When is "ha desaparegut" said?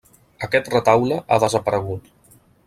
1.27-2.11